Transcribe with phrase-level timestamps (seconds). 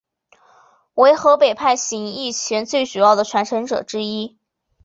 [0.95, 4.39] 为河北派形意拳最主要的传承者之一。